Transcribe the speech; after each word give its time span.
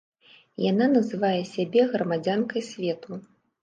Яна 0.71 0.87
называе 0.95 1.41
сябе 1.53 1.87
грамадзянкай 1.95 2.69
свету. 2.75 3.25